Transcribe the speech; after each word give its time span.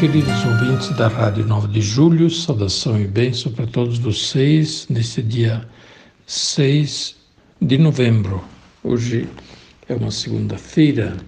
Queridos 0.00 0.46
ouvintes 0.46 0.88
da 0.96 1.08
Rádio 1.08 1.44
9 1.44 1.68
de 1.68 1.82
Julho, 1.82 2.30
saudação 2.30 2.98
e 2.98 3.06
bênção 3.06 3.52
para 3.52 3.66
todos 3.66 3.98
vocês 3.98 4.86
neste 4.88 5.20
dia 5.20 5.68
6 6.26 7.16
de 7.60 7.76
novembro. 7.76 8.42
Hoje 8.82 9.28
é 9.86 9.94
uma 9.94 10.10
segunda-feira. 10.10 11.18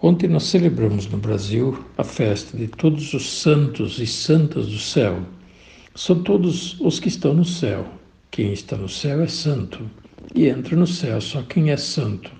Ontem 0.00 0.26
nós 0.26 0.42
celebramos 0.42 1.06
no 1.06 1.16
Brasil 1.16 1.78
a 1.96 2.02
festa 2.02 2.56
de 2.56 2.66
todos 2.66 3.14
os 3.14 3.40
santos 3.40 4.00
e 4.00 4.06
santas 4.08 4.66
do 4.66 4.80
céu. 4.80 5.20
São 5.94 6.24
todos 6.24 6.80
os 6.80 6.98
que 6.98 7.06
estão 7.06 7.32
no 7.32 7.44
céu. 7.44 7.86
Quem 8.32 8.52
está 8.52 8.76
no 8.76 8.88
céu 8.88 9.20
é 9.20 9.28
santo 9.28 9.88
e 10.34 10.48
entra 10.48 10.74
no 10.76 10.88
céu 10.88 11.20
só 11.20 11.40
quem 11.42 11.70
é 11.70 11.76
santo. 11.76 12.32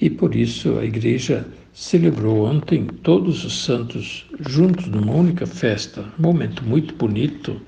E 0.00 0.08
por 0.08 0.34
isso 0.34 0.78
a 0.78 0.86
igreja 0.86 1.46
celebrou 1.72 2.46
ontem 2.46 2.84
todos 3.02 3.44
os 3.44 3.64
santos 3.64 4.26
juntos 4.40 4.86
numa 4.86 5.12
única 5.12 5.46
festa, 5.46 6.04
um 6.18 6.22
momento 6.22 6.62
muito 6.64 6.94
bonito 6.94 7.60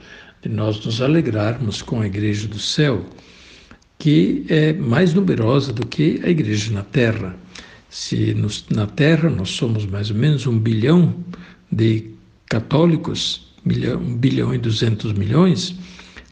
de 0.42 0.48
nós 0.48 0.84
nos 0.84 1.00
alegrarmos 1.00 1.80
com 1.80 2.02
a 2.02 2.06
igreja 2.06 2.46
do 2.46 2.58
céu, 2.58 3.05
que 3.98 4.44
é 4.48 4.72
mais 4.74 5.14
numerosa 5.14 5.72
do 5.72 5.86
que 5.86 6.20
a 6.22 6.28
igreja 6.28 6.70
na 6.72 6.83
terra. 6.83 7.34
Se 7.88 8.34
nos, 8.34 8.66
na 8.69 8.86
terra 8.86 9.30
nós 9.30 9.50
somos 9.50 9.86
mais 9.86 10.11
ou 10.11 10.16
menos 10.16 10.46
um 10.46 10.58
bilhão 10.58 11.14
de 11.72 12.11
católicos, 12.46 13.55
milhão, 13.64 14.00
um 14.00 14.16
bilhão 14.16 14.55
e 14.55 14.58
duzentos 14.58 15.14
milhões, 15.14 15.74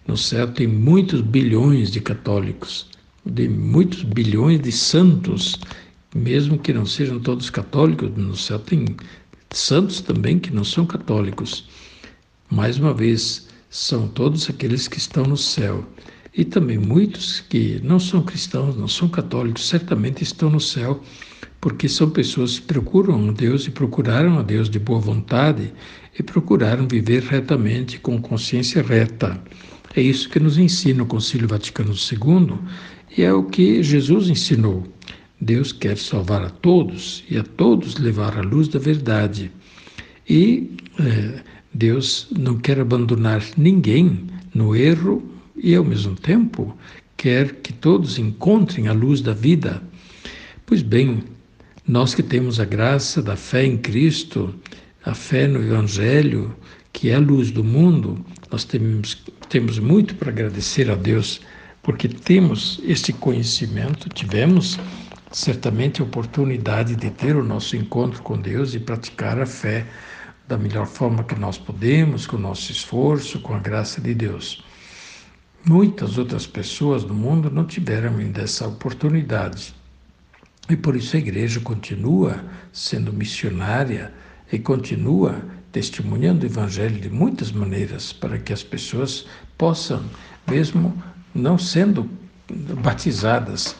no 0.06 0.16
céu 0.16 0.48
tem 0.48 0.66
muitos 0.66 1.22
bilhões 1.22 1.90
de 1.90 2.00
católicos, 2.00 2.86
de 3.24 3.48
muitos 3.48 4.02
bilhões 4.02 4.60
de 4.60 4.72
santos 4.72 5.58
mesmo 6.14 6.58
que 6.58 6.72
não 6.72 6.84
sejam 6.84 7.18
todos 7.18 7.50
católicos, 7.50 8.10
no 8.16 8.36
céu 8.36 8.58
tem 8.58 8.84
santos 9.50 10.00
também 10.00 10.38
que 10.38 10.52
não 10.52 10.64
são 10.64 10.84
católicos. 10.84 11.68
Mais 12.50 12.78
uma 12.78 12.92
vez, 12.92 13.48
são 13.70 14.06
todos 14.06 14.48
aqueles 14.50 14.86
que 14.86 14.98
estão 14.98 15.24
no 15.24 15.36
céu. 15.36 15.84
E 16.34 16.44
também 16.44 16.78
muitos 16.78 17.40
que 17.40 17.80
não 17.82 17.98
são 17.98 18.22
cristãos, 18.22 18.76
não 18.76 18.88
são 18.88 19.08
católicos, 19.08 19.68
certamente 19.68 20.22
estão 20.22 20.50
no 20.50 20.60
céu, 20.60 21.02
porque 21.60 21.88
são 21.88 22.10
pessoas 22.10 22.58
que 22.58 22.66
procuram 22.66 23.28
a 23.28 23.32
Deus 23.32 23.66
e 23.66 23.70
procuraram 23.70 24.38
a 24.38 24.42
Deus 24.42 24.68
de 24.68 24.78
boa 24.78 24.98
vontade 24.98 25.72
e 26.18 26.22
procuraram 26.22 26.88
viver 26.88 27.22
retamente, 27.22 27.98
com 27.98 28.20
consciência 28.20 28.82
reta. 28.82 29.42
É 29.94 30.00
isso 30.00 30.28
que 30.28 30.40
nos 30.40 30.56
ensina 30.56 31.02
o 31.02 31.06
Concílio 31.06 31.48
Vaticano 31.48 31.92
II 31.92 32.58
e 33.16 33.22
é 33.22 33.32
o 33.32 33.44
que 33.44 33.82
Jesus 33.82 34.28
ensinou. 34.28 34.86
Deus 35.42 35.72
quer 35.72 35.98
salvar 35.98 36.40
a 36.44 36.50
todos 36.50 37.24
e 37.28 37.36
a 37.36 37.42
todos 37.42 37.98
levar 37.98 38.38
à 38.38 38.42
luz 38.42 38.68
da 38.68 38.78
verdade. 38.78 39.50
E 40.30 40.70
eh, 41.00 41.42
Deus 41.74 42.28
não 42.38 42.58
quer 42.58 42.78
abandonar 42.78 43.42
ninguém 43.56 44.28
no 44.54 44.76
erro 44.76 45.20
e, 45.56 45.74
ao 45.74 45.82
mesmo 45.82 46.14
tempo, 46.14 46.76
quer 47.16 47.56
que 47.56 47.72
todos 47.72 48.20
encontrem 48.20 48.86
a 48.86 48.92
luz 48.92 49.20
da 49.20 49.32
vida. 49.32 49.82
Pois 50.64 50.80
bem, 50.80 51.24
nós 51.88 52.14
que 52.14 52.22
temos 52.22 52.60
a 52.60 52.64
graça 52.64 53.20
da 53.20 53.34
fé 53.34 53.66
em 53.66 53.76
Cristo, 53.76 54.54
a 55.04 55.12
fé 55.12 55.48
no 55.48 55.60
Evangelho, 55.60 56.54
que 56.92 57.10
é 57.10 57.16
a 57.16 57.18
luz 57.18 57.50
do 57.50 57.64
mundo, 57.64 58.24
nós 58.48 58.62
temos, 58.62 59.20
temos 59.48 59.80
muito 59.80 60.14
para 60.14 60.30
agradecer 60.30 60.88
a 60.88 60.94
Deus, 60.94 61.40
porque 61.82 62.06
temos 62.06 62.80
esse 62.84 63.12
conhecimento, 63.12 64.08
tivemos 64.08 64.78
certamente 65.32 66.02
oportunidade 66.02 66.94
de 66.94 67.10
ter 67.10 67.36
o 67.36 67.44
nosso 67.44 67.76
encontro 67.76 68.22
com 68.22 68.38
Deus 68.38 68.74
e 68.74 68.80
praticar 68.80 69.40
a 69.40 69.46
fé 69.46 69.86
da 70.46 70.58
melhor 70.58 70.86
forma 70.86 71.24
que 71.24 71.34
nós 71.34 71.56
podemos, 71.56 72.26
com 72.26 72.36
o 72.36 72.40
nosso 72.40 72.70
esforço, 72.70 73.40
com 73.40 73.54
a 73.54 73.58
graça 73.58 74.00
de 74.00 74.14
Deus. 74.14 74.62
Muitas 75.64 76.18
outras 76.18 76.46
pessoas 76.46 77.04
no 77.04 77.14
mundo 77.14 77.50
não 77.50 77.64
tiveram 77.64 78.18
ainda 78.18 78.42
essa 78.42 78.66
oportunidade. 78.66 79.74
E 80.68 80.76
por 80.76 80.94
isso 80.94 81.16
a 81.16 81.18
igreja 81.18 81.60
continua 81.60 82.44
sendo 82.72 83.12
missionária 83.12 84.12
e 84.52 84.58
continua 84.58 85.42
testemunhando 85.70 86.44
o 86.44 86.48
evangelho 86.48 87.00
de 87.00 87.08
muitas 87.08 87.50
maneiras 87.50 88.12
para 88.12 88.38
que 88.38 88.52
as 88.52 88.62
pessoas 88.62 89.26
possam, 89.56 90.04
mesmo 90.46 91.02
não 91.34 91.56
sendo 91.56 92.08
batizadas, 92.82 93.74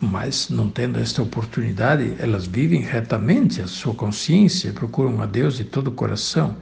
mas 0.00 0.48
não 0.48 0.70
tendo 0.70 0.98
esta 0.98 1.22
oportunidade, 1.22 2.14
elas 2.18 2.46
vivem 2.46 2.80
retamente 2.80 3.60
a 3.60 3.66
sua 3.66 3.94
consciência, 3.94 4.72
procuram 4.72 5.20
a 5.20 5.26
Deus 5.26 5.56
de 5.56 5.64
todo 5.64 5.88
o 5.88 5.92
coração. 5.92 6.56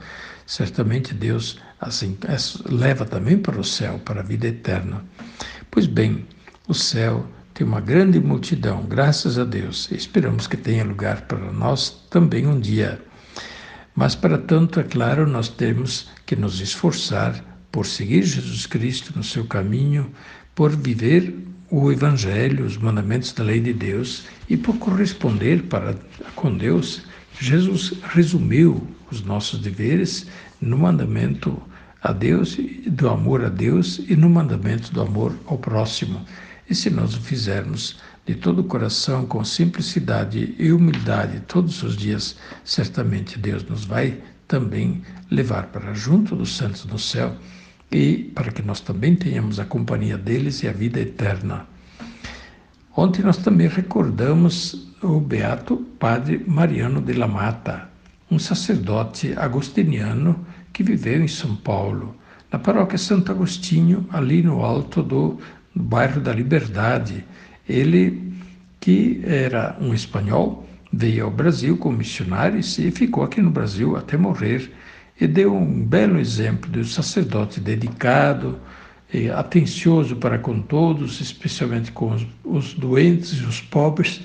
Certamente 0.45 1.13
Deus 1.13 1.59
assim 1.79 2.17
leva 2.65 3.05
também 3.05 3.37
para 3.37 3.59
o 3.59 3.63
céu, 3.63 3.99
para 4.03 4.21
a 4.21 4.23
vida 4.23 4.47
eterna. 4.47 5.03
Pois 5.69 5.85
bem, 5.85 6.25
o 6.67 6.73
céu 6.73 7.27
tem 7.53 7.65
uma 7.65 7.81
grande 7.81 8.19
multidão, 8.19 8.83
graças 8.83 9.37
a 9.37 9.43
Deus. 9.43 9.89
Esperamos 9.91 10.47
que 10.47 10.57
tenha 10.57 10.83
lugar 10.83 11.21
para 11.21 11.51
nós 11.51 11.89
também 12.09 12.47
um 12.47 12.59
dia. 12.59 13.01
Mas 13.95 14.13
para 14.13 14.37
tanto, 14.37 14.79
é 14.79 14.83
claro, 14.83 15.25
nós 15.25 15.47
temos 15.47 16.09
que 16.25 16.35
nos 16.35 16.59
esforçar 16.59 17.41
por 17.71 17.85
seguir 17.85 18.23
Jesus 18.23 18.65
Cristo 18.65 19.13
no 19.15 19.23
seu 19.23 19.45
caminho, 19.45 20.11
por 20.53 20.75
viver 20.75 21.33
o 21.69 21.91
Evangelho, 21.91 22.65
os 22.65 22.77
mandamentos 22.77 23.31
da 23.33 23.43
lei 23.43 23.59
de 23.59 23.73
Deus 23.73 24.25
e 24.49 24.55
por 24.55 24.77
corresponder 24.77 25.63
para 25.63 25.95
com 26.35 26.55
Deus, 26.55 27.03
Jesus 27.39 27.93
resumiu 28.03 28.87
os 29.11 29.23
nossos 29.23 29.59
deveres 29.59 30.27
no 30.61 30.77
mandamento 30.77 31.61
a 32.01 32.11
Deus, 32.11 32.57
do 32.87 33.09
amor 33.09 33.43
a 33.43 33.49
Deus 33.49 33.99
e 34.07 34.15
no 34.15 34.29
mandamento 34.29 34.93
do 34.93 35.01
amor 35.01 35.35
ao 35.47 35.57
próximo. 35.57 36.23
E 36.69 36.75
se 36.75 36.89
nós 36.89 37.15
o 37.15 37.21
fizermos 37.21 37.99
de 38.25 38.35
todo 38.35 38.59
o 38.59 38.63
coração, 38.63 39.25
com 39.25 39.43
simplicidade 39.43 40.55
e 40.57 40.71
humildade 40.71 41.41
todos 41.47 41.81
os 41.83 41.95
dias, 41.95 42.37
certamente 42.63 43.37
Deus 43.37 43.63
nos 43.63 43.85
vai 43.85 44.19
também 44.47 45.01
levar 45.29 45.67
para 45.67 45.93
junto 45.93 46.35
dos 46.35 46.55
santos 46.55 46.85
no 46.85 46.99
céu 46.99 47.35
e 47.95 48.17
para 48.35 48.51
que 48.51 48.61
nós 48.61 48.81
também 48.81 49.15
tenhamos 49.15 49.57
a 49.57 49.63
companhia 49.63 50.17
deles 50.17 50.61
e 50.61 50.67
a 50.67 50.73
vida 50.73 50.99
eterna. 50.99 51.65
Ontem 52.93 53.21
nós 53.21 53.37
também 53.37 53.69
recordamos 53.69 54.91
o 55.01 55.21
beato 55.21 55.77
Padre 55.97 56.43
Mariano 56.45 57.01
de 57.01 57.13
la 57.13 57.27
Mata, 57.27 57.89
um 58.29 58.37
sacerdote 58.37 59.33
agostiniano 59.37 60.45
que 60.73 60.83
viveu 60.83 61.23
em 61.23 61.27
São 61.27 61.55
Paulo, 61.55 62.13
na 62.51 62.59
paróquia 62.59 62.97
Santo 62.97 63.31
Agostinho, 63.31 64.05
ali 64.11 64.43
no 64.43 64.61
alto 64.65 65.01
do, 65.01 65.39
bairro 65.73 66.19
da 66.19 66.33
Liberdade. 66.33 67.23
Ele, 67.67 68.33
que 68.81 69.21
era 69.23 69.77
um 69.79 69.93
espanhol, 69.93 70.67
veio 70.91 71.23
ao 71.25 71.31
Brasil 71.31 71.77
como 71.77 71.97
missionário 71.97 72.59
e 72.59 72.91
ficou 72.91 73.23
aqui 73.23 73.41
no 73.41 73.51
Brasil 73.51 73.95
até 73.95 74.17
morrer 74.17 74.69
e 75.19 75.27
deu 75.27 75.55
um 75.55 75.83
belo 75.83 76.19
exemplo 76.19 76.69
de 76.69 76.79
um 76.79 76.83
sacerdote 76.83 77.59
dedicado, 77.59 78.59
atencioso 79.35 80.15
para 80.17 80.37
com 80.37 80.61
todos, 80.61 81.21
especialmente 81.21 81.91
com 81.91 82.11
os, 82.11 82.27
os 82.43 82.73
doentes 82.73 83.39
e 83.39 83.43
os 83.43 83.61
pobres, 83.61 84.21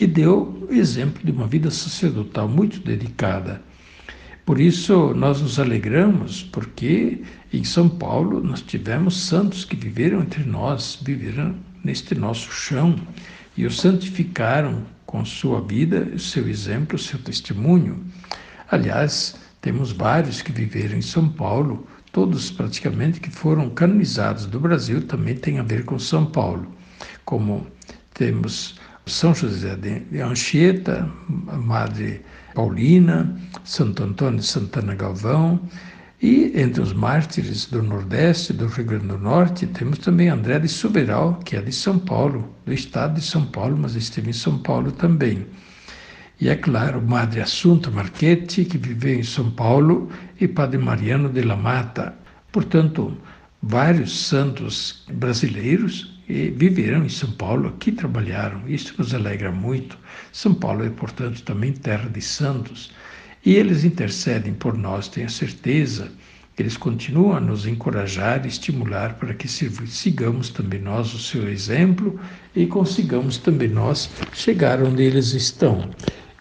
e 0.00 0.06
deu 0.06 0.66
exemplo 0.70 1.22
de 1.22 1.30
uma 1.30 1.46
vida 1.46 1.70
sacerdotal 1.70 2.48
muito 2.48 2.80
dedicada. 2.80 3.62
Por 4.44 4.58
isso 4.58 5.14
nós 5.14 5.40
nos 5.40 5.60
alegramos, 5.60 6.42
porque 6.42 7.22
em 7.52 7.62
São 7.62 7.88
Paulo 7.88 8.42
nós 8.42 8.62
tivemos 8.62 9.16
santos 9.16 9.64
que 9.64 9.76
viveram 9.76 10.20
entre 10.20 10.42
nós, 10.42 10.98
viveram 11.02 11.54
neste 11.84 12.14
nosso 12.14 12.50
chão 12.50 12.96
e 13.56 13.64
o 13.66 13.70
santificaram 13.70 14.82
com 15.06 15.24
sua 15.24 15.60
vida, 15.60 16.18
seu 16.18 16.48
exemplo, 16.48 16.98
seu 16.98 17.18
testemunho. 17.18 18.04
Aliás, 18.70 19.38
temos 19.60 19.92
vários 19.92 20.42
que 20.42 20.52
viveram 20.52 20.96
em 20.96 21.02
São 21.02 21.28
Paulo, 21.28 21.86
todos 22.12 22.50
praticamente 22.50 23.20
que 23.20 23.30
foram 23.30 23.70
canonizados 23.70 24.46
do 24.46 24.58
Brasil 24.58 25.06
também 25.06 25.34
têm 25.34 25.58
a 25.58 25.62
ver 25.62 25.84
com 25.84 25.98
São 25.98 26.26
Paulo, 26.26 26.66
como 27.24 27.66
temos 28.14 28.78
São 29.06 29.34
José 29.34 29.76
de 29.76 30.20
Anchieta, 30.20 31.10
Madre 31.28 32.22
Paulina, 32.54 33.36
Santo 33.64 34.02
Antônio 34.02 34.40
de 34.40 34.46
Santana 34.46 34.94
Galvão, 34.94 35.60
e 36.22 36.52
entre 36.54 36.82
os 36.82 36.92
mártires 36.92 37.64
do 37.66 37.82
Nordeste, 37.82 38.52
do 38.52 38.66
Rio 38.66 38.84
Grande 38.84 39.06
do 39.06 39.18
Norte, 39.18 39.66
temos 39.66 39.98
também 39.98 40.28
André 40.28 40.58
de 40.58 40.68
Suberal, 40.68 41.40
que 41.44 41.56
é 41.56 41.62
de 41.62 41.72
São 41.72 41.98
Paulo, 41.98 42.54
do 42.66 42.72
estado 42.74 43.14
de 43.14 43.22
São 43.22 43.46
Paulo, 43.46 43.78
mas 43.78 43.94
esteve 43.94 44.28
em 44.28 44.34
São 44.34 44.58
Paulo 44.58 44.92
também. 44.92 45.46
E 46.40 46.48
é 46.48 46.56
claro, 46.56 47.02
Madre 47.02 47.42
Assunta 47.42 47.90
Marchetti, 47.90 48.64
que 48.64 48.78
viveu 48.78 49.20
em 49.20 49.22
São 49.22 49.50
Paulo, 49.50 50.08
e 50.40 50.48
Padre 50.48 50.78
Mariano 50.78 51.28
de 51.28 51.42
la 51.42 51.54
Mata. 51.54 52.14
Portanto, 52.50 53.14
vários 53.62 54.26
santos 54.26 55.04
brasileiros 55.12 56.18
viveram 56.26 57.04
em 57.04 57.10
São 57.10 57.30
Paulo, 57.32 57.68
aqui 57.68 57.92
trabalharam. 57.92 58.62
Isso 58.66 58.94
nos 58.96 59.12
alegra 59.12 59.52
muito. 59.52 59.98
São 60.32 60.54
Paulo 60.54 60.82
é, 60.82 60.88
portanto, 60.88 61.42
também 61.42 61.74
terra 61.74 62.08
de 62.08 62.22
santos. 62.22 62.90
E 63.44 63.54
eles 63.54 63.84
intercedem 63.84 64.54
por 64.54 64.78
nós, 64.78 65.08
tenho 65.08 65.28
certeza. 65.28 66.10
Eles 66.58 66.76
continuam 66.76 67.36
a 67.36 67.40
nos 67.40 67.66
encorajar 67.66 68.46
e 68.46 68.48
estimular 68.48 69.14
para 69.14 69.34
que 69.34 69.46
sigamos 69.46 70.48
também 70.48 70.80
nós 70.80 71.12
o 71.12 71.18
seu 71.18 71.48
exemplo 71.50 72.18
e 72.56 72.66
consigamos 72.66 73.36
também 73.36 73.68
nós 73.68 74.10
chegar 74.32 74.82
onde 74.82 75.02
eles 75.02 75.34
estão. 75.34 75.90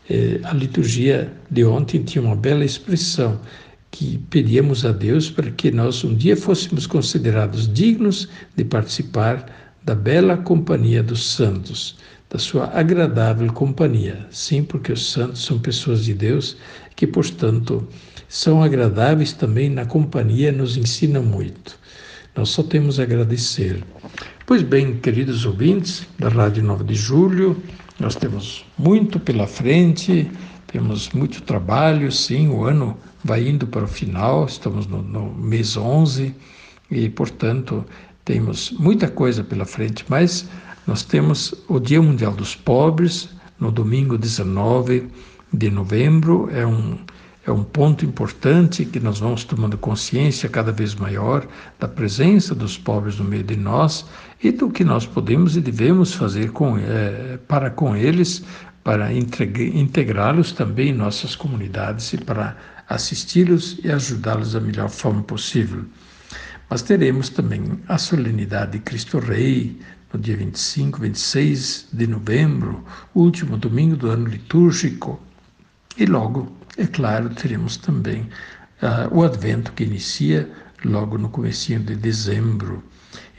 É, 0.09 0.39
a 0.43 0.53
liturgia 0.53 1.31
de 1.51 1.63
ontem 1.63 2.03
tinha 2.03 2.23
uma 2.23 2.35
bela 2.35 2.65
expressão 2.65 3.39
que 3.91 4.17
pedíamos 4.29 4.85
a 4.85 4.91
Deus 4.91 5.29
para 5.29 5.51
que 5.51 5.71
nós 5.71 6.03
um 6.03 6.15
dia 6.15 6.35
fôssemos 6.35 6.87
considerados 6.87 7.71
dignos 7.71 8.27
de 8.55 8.63
participar 8.63 9.45
da 9.83 9.95
bela 9.95 10.37
companhia 10.37 11.01
dos 11.01 11.31
santos 11.31 11.97
da 12.29 12.37
sua 12.37 12.67
agradável 12.73 13.51
companhia. 13.51 14.27
Sim, 14.29 14.63
porque 14.63 14.91
os 14.91 15.11
santos 15.11 15.43
são 15.43 15.57
pessoas 15.57 16.05
de 16.05 16.13
Deus 16.13 16.55
que, 16.95 17.07
portanto, 17.07 17.87
são 18.27 18.61
agradáveis 18.61 19.33
também 19.33 19.69
na 19.69 19.85
companhia, 19.85 20.51
nos 20.51 20.77
ensinam 20.77 21.23
muito. 21.23 21.77
Nós 22.35 22.49
só 22.49 22.61
temos 22.61 22.99
a 22.99 23.03
agradecer. 23.03 23.83
Pois 24.45 24.61
bem, 24.61 24.97
queridos 24.97 25.45
ouvintes 25.45 26.05
da 26.19 26.29
Rádio 26.29 26.63
9 26.63 26.83
de 26.83 26.93
Julho, 26.93 27.61
nós 27.99 28.15
temos 28.15 28.65
muito 28.77 29.19
pela 29.19 29.45
frente, 29.45 30.29
temos 30.67 31.09
muito 31.09 31.41
trabalho, 31.41 32.11
sim, 32.11 32.47
o 32.47 32.63
ano 32.63 32.97
vai 33.23 33.47
indo 33.47 33.67
para 33.67 33.83
o 33.83 33.87
final, 33.87 34.45
estamos 34.45 34.87
no, 34.87 35.01
no 35.01 35.33
mês 35.33 35.75
11 35.75 36.33
e, 36.89 37.09
portanto, 37.09 37.85
temos 38.23 38.71
muita 38.71 39.07
coisa 39.09 39.43
pela 39.43 39.65
frente, 39.65 40.05
mas 40.07 40.47
nós 40.87 41.03
temos 41.03 41.53
o 41.67 41.79
Dia 41.79 42.01
Mundial 42.01 42.31
dos 42.31 42.55
Pobres, 42.55 43.29
no 43.59 43.71
domingo 43.71 44.17
19 44.17 45.07
de 45.51 45.69
novembro, 45.69 46.49
é 46.51 46.65
um, 46.65 46.97
é 47.45 47.51
um 47.51 47.63
ponto 47.63 48.05
importante 48.05 48.85
que 48.85 48.99
nós 48.99 49.19
vamos 49.19 49.43
tomando 49.43 49.77
consciência 49.77 50.49
cada 50.49 50.71
vez 50.71 50.93
maior 50.93 51.47
da 51.79 51.87
presença 51.87 52.53
dos 52.53 52.77
pobres 52.77 53.17
no 53.17 53.23
meio 53.23 53.43
de 53.43 53.55
nós 53.55 54.05
e 54.43 54.51
do 54.51 54.69
que 54.69 54.83
nós 54.83 55.05
podemos 55.05 55.55
e 55.55 55.61
devemos 55.61 56.13
fazer 56.13 56.51
com, 56.51 56.77
é, 56.77 57.37
para 57.47 57.69
com 57.69 57.95
eles, 57.95 58.43
para 58.83 59.11
integrá-los 59.13 60.51
também 60.51 60.89
em 60.89 60.93
nossas 60.93 61.35
comunidades 61.35 62.11
e 62.13 62.17
para 62.17 62.57
assisti-los 62.89 63.79
e 63.83 63.91
ajudá-los 63.91 64.53
da 64.53 64.59
melhor 64.59 64.89
forma 64.89 65.23
possível. 65.23 65.85
Mas 66.69 66.81
teremos 66.81 67.29
também 67.29 67.79
a 67.87 67.97
solenidade 67.97 68.73
de 68.73 68.79
Cristo 68.79 69.17
Rei, 69.17 69.79
no 70.13 70.19
dia 70.19 70.35
25, 70.35 70.99
26 70.99 71.87
de 71.93 72.05
novembro, 72.05 72.83
último 73.15 73.57
domingo 73.57 73.95
do 73.95 74.09
ano 74.09 74.27
litúrgico. 74.27 75.19
E 75.97 76.05
logo, 76.05 76.58
é 76.79 76.87
claro, 76.87 77.29
teremos 77.29 77.77
também 77.77 78.21
uh, 78.81 79.13
o 79.13 79.23
Advento 79.23 79.73
que 79.73 79.83
inicia 79.83 80.49
logo 80.85 81.17
no 81.17 81.29
comecinho 81.29 81.81
de 81.81 81.95
dezembro. 81.95 82.81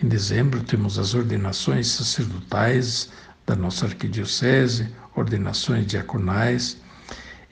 Em 0.02 0.08
dezembro 0.08 0.62
temos 0.62 0.98
as 0.98 1.14
ordenações 1.14 1.88
sacerdotais 1.88 3.10
da 3.46 3.56
nossa 3.56 3.86
arquidiocese, 3.86 4.88
ordenações 5.16 5.86
diaconais 5.86 6.76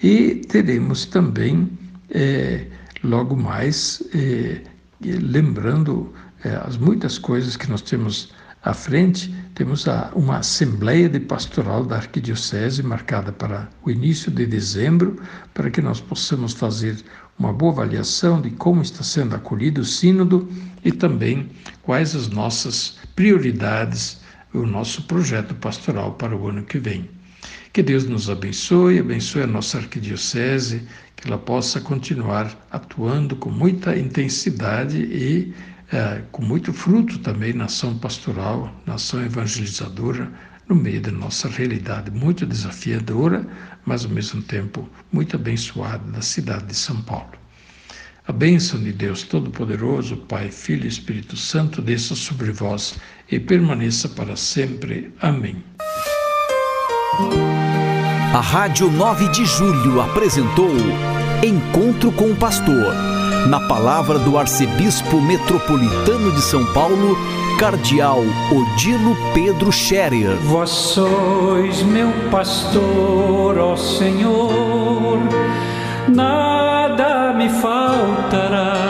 e 0.03 0.37
teremos 0.49 1.07
também 1.07 1.71
eh, 2.11 2.67
logo 3.03 3.35
mais 3.37 4.03
eh, 4.15 4.63
lembrando 5.01 6.13
eh, 6.45 6.61
as 6.65 6.77
muitas 6.77 7.19
coisas 7.19 7.57
que 7.57 7.69
nós 7.69 7.83
temos 7.83 8.33
à 8.63 8.75
frente, 8.75 9.33
temos 9.55 9.87
a, 9.87 10.11
uma 10.15 10.39
Assembleia 10.39 11.09
de 11.09 11.21
Pastoral 11.21 11.85
da 11.85 11.97
Arquidiocese 11.97 12.83
marcada 12.83 13.33
para 13.33 13.69
o 13.85 13.91
início 13.91 14.31
de 14.31 14.47
dezembro, 14.47 15.21
para 15.55 15.71
que 15.71 15.81
nós 15.81 16.01
possamos 16.01 16.53
fazer 16.53 16.97
uma 17.39 17.53
boa 17.53 17.73
avaliação 17.73 18.41
de 18.41 18.51
como 18.51 18.83
está 18.83 19.05
sendo 19.05 19.37
acolhido 19.37 19.83
o 19.83 19.85
Sínodo 19.85 20.49
e 20.85 20.91
também 20.91 21.51
quais 21.83 22.17
as 22.17 22.29
nossas 22.29 22.99
prioridades, 23.15 24.21
o 24.53 24.67
nosso 24.67 25.03
projeto 25.03 25.55
pastoral 25.55 26.15
para 26.15 26.37
o 26.37 26.49
ano 26.49 26.65
que 26.65 26.79
vem. 26.79 27.09
Que 27.73 27.83
Deus 27.83 28.05
nos 28.05 28.29
abençoe, 28.29 28.99
abençoe 28.99 29.43
a 29.43 29.47
nossa 29.47 29.79
arquidiocese, 29.79 30.83
que 31.15 31.29
ela 31.29 31.39
possa 31.39 31.81
continuar 31.81 32.57
atuando 32.71 33.37
com 33.37 33.51
muita 33.51 33.97
intensidade 33.97 34.99
e 34.99 35.55
é, 35.93 36.23
com 36.31 36.43
muito 36.43 36.73
fruto 36.73 37.19
também 37.19 37.53
na 37.53 37.65
ação 37.65 37.97
pastoral, 37.99 38.73
na 38.87 38.95
ação 38.95 39.25
evangelizadora, 39.25 40.31
no 40.69 40.75
meio 40.75 41.01
da 41.01 41.11
nossa 41.11 41.49
realidade 41.49 42.11
muito 42.11 42.45
desafiadora, 42.45 43.47
mas 43.87 44.05
ao 44.05 44.11
mesmo 44.11 44.43
tempo 44.43 44.89
muito 45.11 45.37
abençoada 45.37 46.05
da 46.13 46.21
cidade 46.21 46.67
de 46.67 46.75
São 46.75 47.01
Paulo. 47.03 47.33
A 48.27 48.33
bênção 48.33 48.79
de 48.79 48.93
Deus 48.93 49.23
Todo-Poderoso, 49.23 50.19
Pai, 50.19 50.51
Filho 50.51 50.85
e 50.85 50.89
Espírito 50.89 51.35
Santo, 51.35 51.81
desça 51.81 52.15
sobre 52.15 52.53
vós 52.53 52.99
e 53.31 53.41
permaneça 53.41 54.11
para 54.11 54.37
sempre. 54.37 55.15
Amém. 55.23 55.65
A 58.35 58.41
Rádio 58.41 58.91
9 58.91 59.29
de 59.29 59.47
Julho 59.47 60.03
apresentou 60.03 60.77
Encontro 61.43 62.13
com 62.13 62.31
o 62.31 62.37
Pastor 62.37 63.18
na 63.49 63.59
palavra 63.59 64.19
do 64.19 64.37
arcebispo 64.37 65.23
metropolitano 65.23 66.31
de 66.33 66.43
São 66.43 66.65
Paulo, 66.75 67.17
cardeal 67.59 68.21
Odilo 68.53 69.17
Pedro 69.33 69.73
Scherer. 69.73 70.37
Vós 70.43 70.69
sois 70.69 71.83
meu 71.83 72.13
pastor, 72.31 73.59
ó 73.59 73.75
Senhor, 73.75 75.19
nada 76.09 77.33
me 77.33 77.49
faltará 77.49 78.88